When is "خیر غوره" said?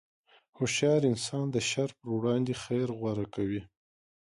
2.63-3.25